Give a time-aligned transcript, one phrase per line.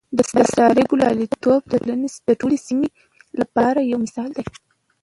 [0.17, 0.19] د
[0.55, 1.61] سارې ګلالتوب
[2.27, 2.89] د ټولې سیمې
[3.39, 4.45] لپاره یو مثال دی.